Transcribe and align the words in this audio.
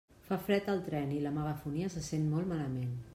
Fa 0.27 0.37
fred 0.45 0.69
al 0.73 0.81
tren 0.87 1.13
i 1.17 1.21
la 1.27 1.33
megafonia 1.37 1.91
se 1.97 2.05
sent 2.09 2.25
molt 2.33 2.51
malament. 2.55 2.97